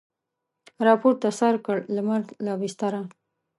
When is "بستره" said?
2.61-3.01